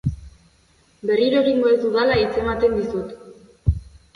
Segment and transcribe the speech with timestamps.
[1.09, 3.17] Berriro egingo ez dudala hitzematen dizut.